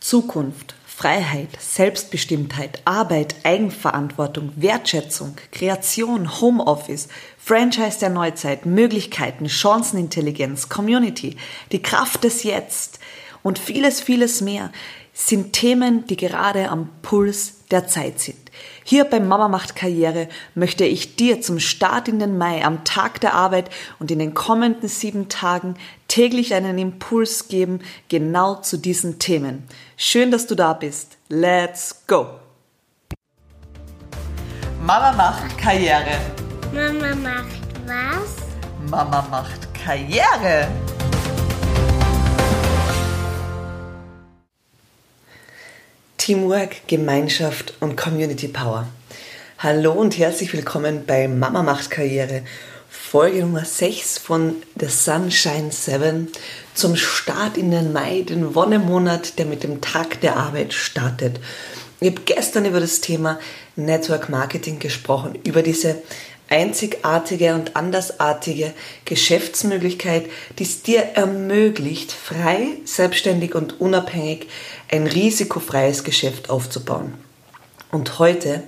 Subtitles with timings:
[0.00, 11.36] Zukunft, Freiheit, Selbstbestimmtheit, Arbeit, Eigenverantwortung, Wertschätzung, Kreation, Homeoffice, Franchise der Neuzeit, Möglichkeiten, Chancenintelligenz, Community,
[11.70, 12.98] die Kraft des Jetzt
[13.42, 14.72] und vieles, vieles mehr
[15.12, 18.50] sind Themen, die gerade am Puls der Zeit sind.
[18.84, 23.20] Hier beim Mama macht Karriere möchte ich dir zum Start in den Mai am Tag
[23.20, 25.74] der Arbeit und in den kommenden sieben Tagen
[26.08, 29.64] täglich einen Impuls geben, genau zu diesen Themen.
[29.96, 31.16] Schön, dass du da bist.
[31.28, 32.26] Let's go!
[34.80, 36.18] Mama macht Karriere.
[36.72, 38.36] Mama macht was?
[38.88, 40.68] Mama macht Karriere.
[46.26, 48.88] Teamwork, Gemeinschaft und Community Power.
[49.58, 52.42] Hallo und herzlich willkommen bei Mama macht Karriere,
[52.90, 56.26] Folge Nummer 6 von The Sunshine 7
[56.74, 61.38] zum Start in den Mai, den Wonnemonat, der mit dem Tag der Arbeit startet.
[62.00, 63.38] Ich habe gestern über das Thema
[63.76, 66.02] Network Marketing gesprochen, über diese
[66.48, 68.72] einzigartige und andersartige
[69.04, 70.26] Geschäftsmöglichkeit,
[70.58, 74.46] die es dir ermöglicht, frei, selbstständig und unabhängig
[74.90, 77.14] ein risikofreies Geschäft aufzubauen.
[77.90, 78.62] Und heute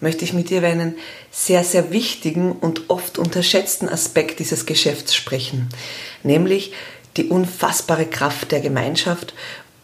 [0.00, 0.96] möchte ich mit dir über einen
[1.30, 5.68] sehr, sehr wichtigen und oft unterschätzten Aspekt dieses Geschäfts sprechen,
[6.22, 6.72] nämlich
[7.16, 9.34] die unfassbare Kraft der Gemeinschaft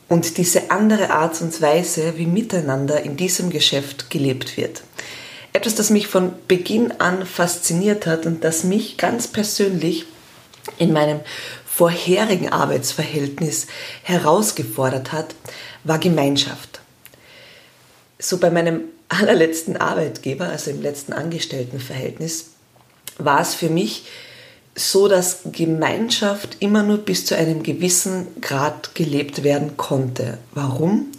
[0.08, 4.83] und diese andere Art und Weise, wie miteinander in diesem Geschäft gelebt wird.
[5.55, 10.05] Etwas, das mich von Beginn an fasziniert hat und das mich ganz persönlich
[10.78, 11.20] in meinem
[11.64, 13.69] vorherigen Arbeitsverhältnis
[14.02, 15.36] herausgefordert hat,
[15.84, 16.80] war Gemeinschaft.
[18.19, 22.46] So bei meinem allerletzten Arbeitgeber, also im letzten Angestelltenverhältnis,
[23.18, 24.06] war es für mich
[24.74, 30.39] so, dass Gemeinschaft immer nur bis zu einem gewissen Grad gelebt werden konnte.
[30.52, 31.12] Warum?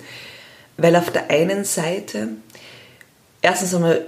[0.76, 2.32] Weil auf der einen Seite
[3.42, 4.06] erstens einmal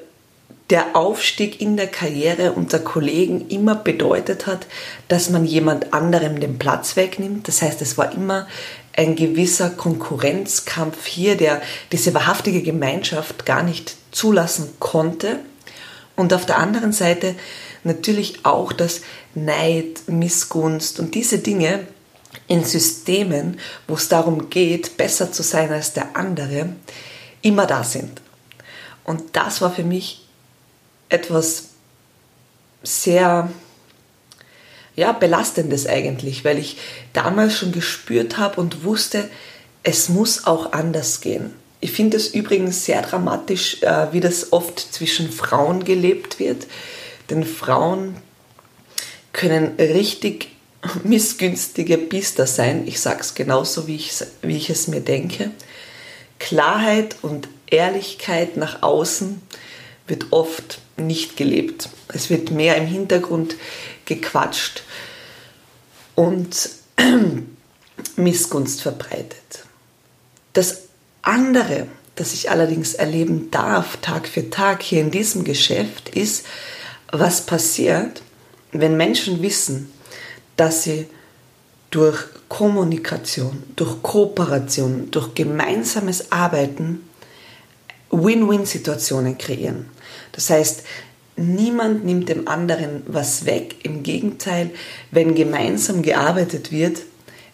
[0.70, 4.68] der Aufstieg in der Karriere unter Kollegen immer bedeutet hat,
[5.08, 7.47] dass man jemand anderem den Platz wegnimmt.
[7.47, 8.47] Das heißt, es war immer
[8.94, 15.40] ein gewisser Konkurrenzkampf hier, der diese wahrhaftige Gemeinschaft gar nicht zulassen konnte.
[16.16, 17.36] Und auf der anderen Seite
[17.84, 19.02] natürlich auch das
[19.36, 21.88] Neid, Missgunst und diese Dinge
[22.47, 26.70] in Systemen, wo es darum geht, besser zu sein als der andere,
[27.41, 28.22] immer da sind.
[29.03, 30.27] Und das war für mich
[31.09, 31.69] etwas
[32.84, 33.50] sehr
[34.95, 36.78] ja, belastendes eigentlich, weil ich
[37.13, 39.29] damals schon gespürt habe und wusste,
[39.84, 41.53] es muss auch anders gehen.
[41.79, 46.66] Ich finde es übrigens sehr dramatisch, äh, wie das oft zwischen Frauen gelebt wird,
[47.29, 48.17] denn Frauen
[49.34, 50.50] können richtig
[51.03, 52.88] missgünstige Biester sein.
[52.88, 54.01] Ich sage es genauso, wie
[54.41, 55.51] wie ich es mir denke.
[56.40, 59.41] Klarheit und Ehrlichkeit nach außen
[60.07, 61.90] wird oft nicht gelebt.
[62.07, 63.56] Es wird mehr im Hintergrund
[64.06, 64.84] gequatscht
[66.16, 66.69] und
[68.16, 69.63] Missgunst verbreitet.
[70.53, 70.84] Das
[71.22, 76.46] andere, das ich allerdings erleben darf, Tag für Tag hier in diesem Geschäft, ist,
[77.12, 78.22] was passiert,
[78.72, 79.91] wenn Menschen wissen,
[80.56, 81.07] dass sie
[81.91, 87.06] durch Kommunikation, durch Kooperation, durch gemeinsames Arbeiten
[88.23, 89.88] Win-Win-Situationen kreieren.
[90.31, 90.83] Das heißt,
[91.35, 93.75] niemand nimmt dem anderen was weg.
[93.83, 94.72] Im Gegenteil,
[95.11, 97.01] wenn gemeinsam gearbeitet wird,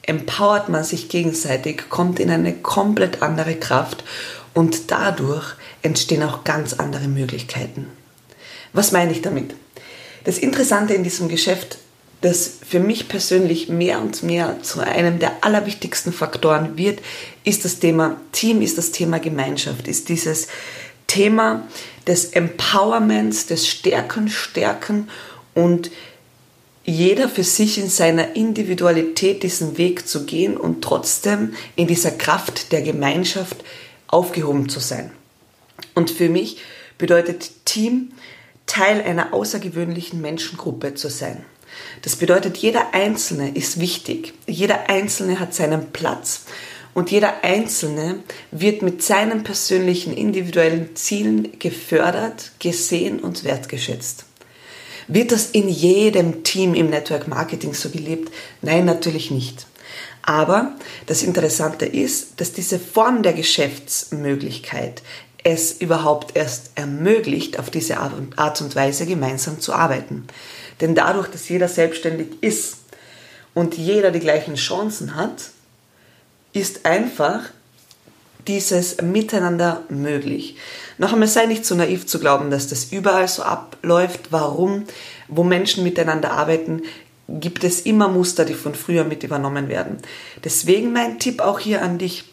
[0.03, 4.03] empowert man sich gegenseitig, kommt in eine komplett andere Kraft
[4.53, 7.87] und dadurch entstehen auch ganz andere Möglichkeiten.
[8.73, 9.55] Was meine ich damit?
[10.23, 11.77] Das Interessante in diesem Geschäft,
[12.23, 17.01] das für mich persönlich mehr und mehr zu einem der allerwichtigsten Faktoren wird,
[17.43, 20.47] ist das Thema Team, ist das Thema Gemeinschaft, ist dieses
[21.07, 21.67] Thema
[22.07, 25.09] des Empowerments, des Stärken, Stärken
[25.53, 25.91] und
[26.85, 32.71] jeder für sich in seiner Individualität diesen Weg zu gehen und trotzdem in dieser Kraft
[32.71, 33.57] der Gemeinschaft
[34.07, 35.11] aufgehoben zu sein.
[35.93, 36.59] Und für mich
[36.97, 38.13] bedeutet Team,
[38.65, 41.43] Teil einer außergewöhnlichen Menschengruppe zu sein.
[42.01, 44.33] Das bedeutet, jeder Einzelne ist wichtig.
[44.47, 46.41] Jeder Einzelne hat seinen Platz
[46.93, 48.19] und jeder Einzelne
[48.51, 54.25] wird mit seinen persönlichen individuellen Zielen gefördert, gesehen und wertgeschätzt.
[55.07, 58.31] Wird das in jedem Team im Network Marketing so gelebt?
[58.61, 59.65] Nein, natürlich nicht.
[60.21, 60.75] Aber
[61.07, 65.01] das Interessante ist, dass diese Form der Geschäftsmöglichkeit
[65.43, 70.25] es überhaupt erst ermöglicht, auf diese Art und Weise gemeinsam zu arbeiten.
[70.81, 72.77] Denn dadurch, dass jeder selbstständig ist
[73.53, 75.51] und jeder die gleichen Chancen hat,
[76.53, 77.41] ist einfach
[78.47, 80.57] dieses Miteinander möglich.
[80.97, 84.31] Noch einmal sei nicht so naiv zu glauben, dass das überall so abläuft.
[84.31, 84.85] Warum?
[85.27, 86.83] Wo Menschen miteinander arbeiten,
[87.27, 89.97] gibt es immer Muster, die von früher mit übernommen werden.
[90.43, 92.25] Deswegen mein Tipp auch hier an dich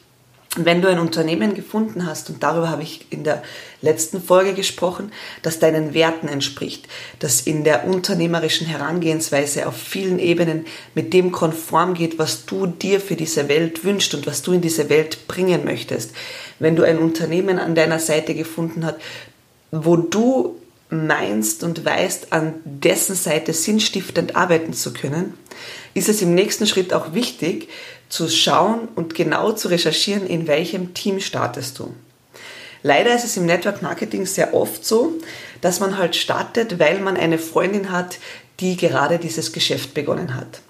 [0.56, 3.42] wenn du ein Unternehmen gefunden hast, und darüber habe ich in der
[3.82, 5.12] letzten Folge gesprochen,
[5.42, 6.88] das deinen Werten entspricht,
[7.20, 13.00] das in der unternehmerischen Herangehensweise auf vielen Ebenen mit dem konform geht, was du dir
[13.00, 16.10] für diese Welt wünschst und was du in diese Welt bringen möchtest.
[16.58, 18.96] Wenn du ein Unternehmen an deiner Seite gefunden hast,
[19.70, 20.56] wo du
[20.90, 25.34] meinst und weißt, an dessen Seite sinnstiftend arbeiten zu können,
[25.94, 27.68] ist es im nächsten Schritt auch wichtig,
[28.10, 31.94] zu schauen und genau zu recherchieren, in welchem Team startest du.
[32.82, 35.14] Leider ist es im Network Marketing sehr oft so,
[35.60, 38.18] dass man halt startet, weil man eine Freundin hat,
[38.58, 40.60] die gerade dieses Geschäft begonnen hat.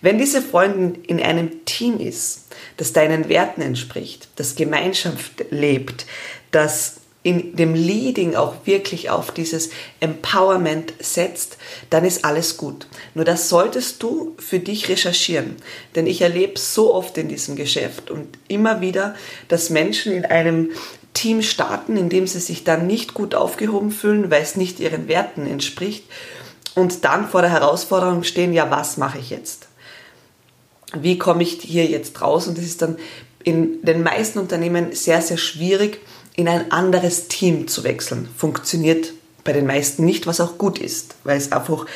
[0.00, 6.06] Wenn diese Freundin in einem Team ist, das deinen Werten entspricht, das Gemeinschaft lebt,
[6.50, 11.56] das in dem Leading auch wirklich auf dieses Empowerment setzt,
[11.88, 12.86] dann ist alles gut.
[13.14, 15.56] Nur das solltest du für dich recherchieren.
[15.96, 19.14] Denn ich erlebe so oft in diesem Geschäft und immer wieder,
[19.48, 20.70] dass Menschen in einem
[21.14, 25.08] Team starten, in dem sie sich dann nicht gut aufgehoben fühlen, weil es nicht ihren
[25.08, 26.04] Werten entspricht
[26.74, 29.68] und dann vor der Herausforderung stehen, ja, was mache ich jetzt?
[30.92, 32.48] Wie komme ich hier jetzt raus?
[32.48, 32.98] Und das ist dann
[33.42, 36.00] in den meisten Unternehmen sehr, sehr schwierig,
[36.36, 38.28] in ein anderes Team zu wechseln.
[38.36, 39.12] Funktioniert
[39.44, 41.86] bei den meisten nicht, was auch gut ist, weil es einfach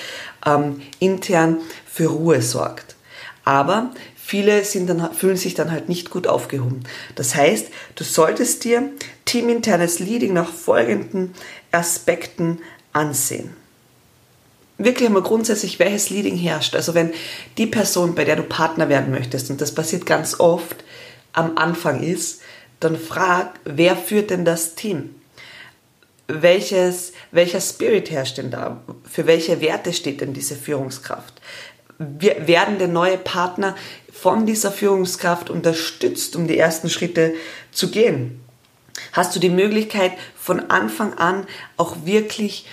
[0.47, 2.97] ähm, intern für Ruhe sorgt.
[3.45, 6.83] Aber viele sind dann, fühlen sich dann halt nicht gut aufgehoben.
[7.15, 8.91] Das heißt, du solltest dir
[9.25, 11.35] teaminternes Leading nach folgenden
[11.73, 12.61] Aspekten
[12.93, 13.51] ansehen.
[14.77, 16.77] Wirklich einmal grundsätzlich, welches Leading herrscht.
[16.77, 17.13] Also wenn
[17.57, 20.85] die Person, bei der du Partner werden möchtest, und das passiert ganz oft
[21.33, 22.41] am Anfang ist,
[22.81, 25.15] dann frag, wer führt denn das Team?
[26.27, 28.83] Welches, welcher Spirit herrscht denn da?
[29.11, 31.41] Für welche Werte steht denn diese Führungskraft?
[31.99, 33.75] Werden denn neue Partner
[34.13, 37.35] von dieser Führungskraft unterstützt, um die ersten Schritte
[37.73, 38.41] zu gehen?
[39.13, 41.47] Hast du die Möglichkeit, von Anfang an
[41.77, 42.67] auch wirklich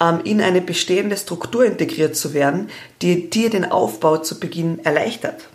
[0.00, 2.70] ähm, in eine bestehende Struktur integriert zu werden,
[3.02, 5.48] die dir den Aufbau zu Beginn erleichtert?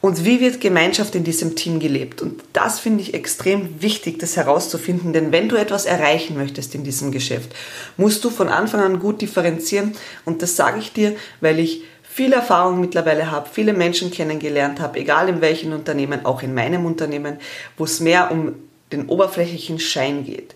[0.00, 2.22] Und wie wird Gemeinschaft in diesem Team gelebt?
[2.22, 6.84] Und das finde ich extrem wichtig, das herauszufinden, denn wenn du etwas erreichen möchtest in
[6.84, 7.52] diesem Geschäft,
[7.96, 9.94] musst du von Anfang an gut differenzieren.
[10.24, 14.98] Und das sage ich dir, weil ich viel Erfahrung mittlerweile habe, viele Menschen kennengelernt habe,
[14.98, 17.38] egal in welchem Unternehmen, auch in meinem Unternehmen,
[17.76, 18.54] wo es mehr um
[18.92, 20.54] den oberflächlichen Schein geht.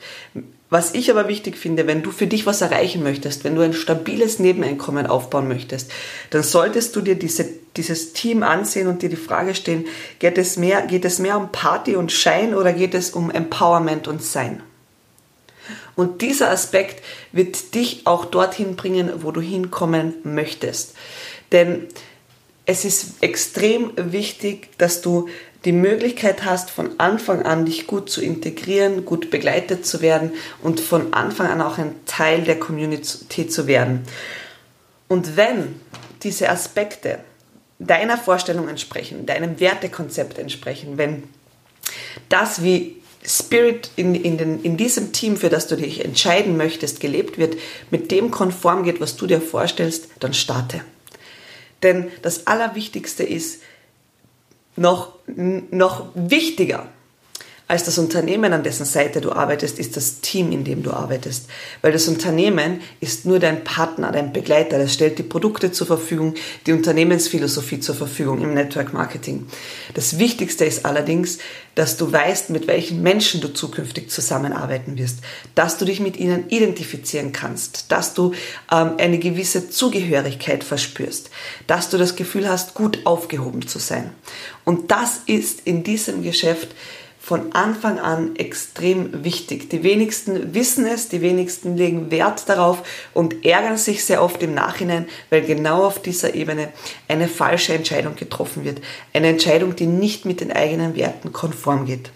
[0.72, 3.74] Was ich aber wichtig finde, wenn du für dich was erreichen möchtest, wenn du ein
[3.74, 5.90] stabiles Nebeneinkommen aufbauen möchtest,
[6.30, 7.44] dann solltest du dir diese,
[7.76, 9.84] dieses Team ansehen und dir die Frage stellen,
[10.18, 14.08] geht es, mehr, geht es mehr um Party und Schein oder geht es um Empowerment
[14.08, 14.62] und Sein?
[15.94, 20.94] Und dieser Aspekt wird dich auch dorthin bringen, wo du hinkommen möchtest.
[21.52, 21.86] Denn
[22.64, 25.28] es ist extrem wichtig, dass du
[25.64, 30.32] die Möglichkeit hast, von Anfang an dich gut zu integrieren, gut begleitet zu werden
[30.62, 34.02] und von Anfang an auch ein Teil der Community zu werden.
[35.08, 35.80] Und wenn
[36.22, 37.18] diese Aspekte
[37.78, 41.24] deiner Vorstellung entsprechen, deinem Wertekonzept entsprechen, wenn
[42.28, 47.00] das wie Spirit in, in, den, in diesem Team, für das du dich entscheiden möchtest,
[47.00, 47.56] gelebt wird,
[47.90, 50.80] mit dem konform geht, was du dir vorstellst, dann starte.
[51.82, 53.62] Denn das Allerwichtigste ist,
[54.76, 56.86] noch, noch wichtiger
[57.72, 61.46] als das Unternehmen, an dessen Seite du arbeitest, ist das Team, in dem du arbeitest.
[61.80, 64.78] Weil das Unternehmen ist nur dein Partner, dein Begleiter.
[64.78, 66.34] Das stellt die Produkte zur Verfügung,
[66.66, 69.46] die Unternehmensphilosophie zur Verfügung im Network Marketing.
[69.94, 71.38] Das Wichtigste ist allerdings,
[71.74, 75.20] dass du weißt, mit welchen Menschen du zukünftig zusammenarbeiten wirst,
[75.54, 78.32] dass du dich mit ihnen identifizieren kannst, dass du
[78.70, 81.30] ähm, eine gewisse Zugehörigkeit verspürst,
[81.68, 84.10] dass du das Gefühl hast, gut aufgehoben zu sein.
[84.66, 86.68] Und das ist in diesem Geschäft
[87.22, 89.70] von Anfang an extrem wichtig.
[89.70, 92.82] Die wenigsten wissen es, die wenigsten legen Wert darauf
[93.14, 96.72] und ärgern sich sehr oft im Nachhinein, weil genau auf dieser Ebene
[97.06, 98.80] eine falsche Entscheidung getroffen wird.
[99.14, 102.10] Eine Entscheidung, die nicht mit den eigenen Werten konform geht.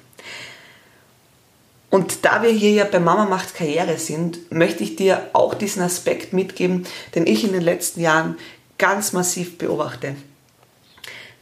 [1.89, 5.83] Und da wir hier ja bei Mama macht Karriere sind, möchte ich dir auch diesen
[5.83, 6.85] Aspekt mitgeben,
[7.15, 8.37] den ich in den letzten Jahren
[8.77, 10.17] ganz massiv beobachte.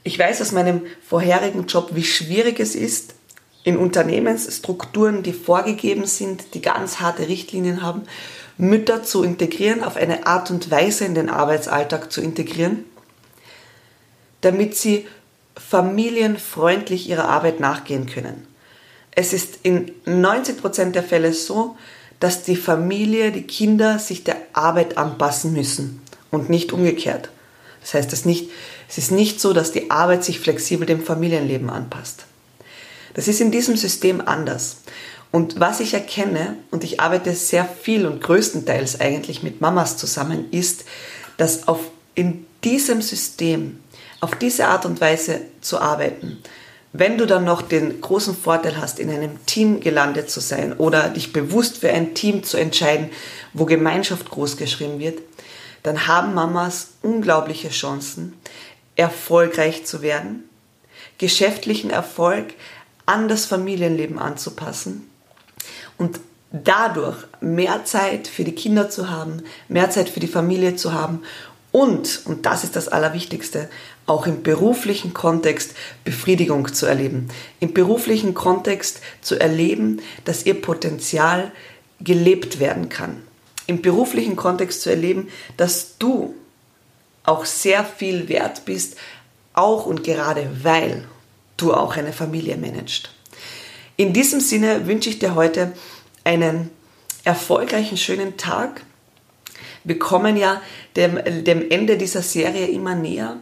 [0.03, 3.15] Ich weiß aus meinem vorherigen Job, wie schwierig es ist,
[3.65, 8.03] in Unternehmensstrukturen, die vorgegeben sind, die ganz harte Richtlinien haben,
[8.57, 12.85] Mütter zu integrieren, auf eine Art und Weise in den Arbeitsalltag zu integrieren,
[14.43, 15.09] damit sie
[15.57, 18.47] familienfreundlich ihrer Arbeit nachgehen können.
[19.13, 21.77] es ist in 90% der Fälle so,
[22.21, 27.31] dass die Familie, die Kinder sich der Arbeit anpassen müssen und nicht umgekehrt.
[27.81, 32.27] Das heißt, es, es ist nicht so, dass die Arbeit sich flexibel dem Familienleben anpasst.
[33.15, 34.79] Das ist in diesem System anders.
[35.31, 40.51] Und was ich erkenne, und ich arbeite sehr viel und größtenteils eigentlich mit Mamas zusammen,
[40.53, 40.85] ist,
[41.37, 41.81] dass auf,
[42.15, 43.81] in diesem System,
[44.21, 46.39] auf diese Art und Weise zu arbeiten,
[46.93, 51.09] wenn du dann noch den großen Vorteil hast, in einem Team gelandet zu sein oder
[51.09, 53.11] dich bewusst für ein Team zu entscheiden,
[53.53, 55.21] wo Gemeinschaft groß geschrieben wird,
[55.83, 58.35] dann haben Mamas unglaubliche Chancen,
[58.95, 60.49] erfolgreich zu werden,
[61.19, 62.55] geschäftlichen Erfolg
[63.07, 65.09] an das Familienleben anzupassen
[65.99, 66.21] und
[66.53, 71.23] dadurch mehr Zeit für die Kinder zu haben, mehr Zeit für die Familie zu haben
[71.75, 73.69] und, und das ist das Allerwichtigste,
[74.07, 77.29] auch im beruflichen Kontext Befriedigung zu erleben.
[77.59, 81.51] Im beruflichen Kontext zu erleben, dass ihr Potenzial
[81.99, 83.23] gelebt werden kann.
[83.67, 86.37] Im beruflichen Kontext zu erleben, dass du
[87.25, 88.97] auch sehr viel wert bist,
[89.53, 91.09] auch und gerade weil
[91.57, 93.11] du auch eine Familie managst.
[93.97, 95.73] In diesem Sinne wünsche ich dir heute
[96.25, 96.71] einen
[97.25, 98.83] erfolgreichen, schönen Tag
[99.85, 100.61] wir kommen ja
[100.97, 103.37] dem, dem Ende dieser Serie immer näher.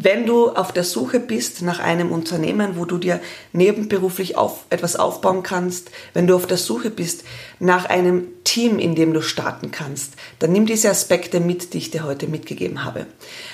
[0.00, 3.18] Wenn du auf der Suche bist nach einem Unternehmen, wo du dir
[3.52, 7.24] nebenberuflich auf, etwas aufbauen kannst, wenn du auf der Suche bist
[7.58, 11.90] nach einem Team, in dem du starten kannst, dann nimm diese Aspekte mit, die ich
[11.90, 13.06] dir heute mitgegeben habe.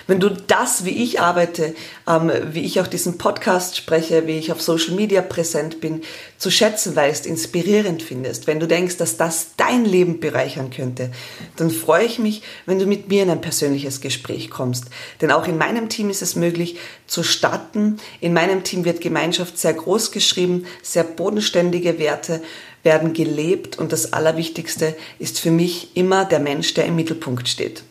[0.07, 1.75] Wenn du das, wie ich arbeite,
[2.07, 6.03] ähm, wie ich auch diesen Podcast spreche, wie ich auf Social Media präsent bin,
[6.37, 11.11] zu schätzen weißt, inspirierend findest, wenn du denkst, dass das dein Leben bereichern könnte,
[11.57, 14.85] dann freue ich mich, wenn du mit mir in ein persönliches Gespräch kommst.
[15.23, 17.99] Denn auch in meinem Team ist es möglich zu starten.
[18.21, 22.43] In meinem Team wird Gemeinschaft sehr groß geschrieben, sehr bodenständige Werte
[22.83, 27.83] werden gelebt und das Allerwichtigste ist für mich immer der Mensch, der im Mittelpunkt steht.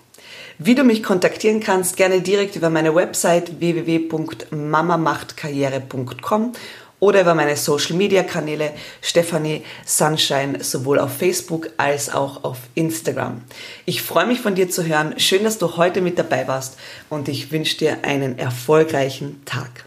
[0.59, 6.53] Wie du mich kontaktieren kannst, gerne direkt über meine Website www.mamamachtkarriere.com
[6.99, 8.71] oder über meine Social Media Kanäle
[9.01, 13.41] Stephanie Sunshine sowohl auf Facebook als auch auf Instagram.
[13.85, 15.19] Ich freue mich von dir zu hören.
[15.19, 16.77] Schön, dass du heute mit dabei warst
[17.09, 19.85] und ich wünsche dir einen erfolgreichen Tag.